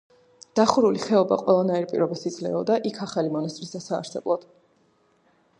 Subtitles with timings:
[0.59, 4.53] დახურული ხეობა ყველანაირ პირობას იძლეოდა იქ ახალი მონასტრის დასაარსებლად.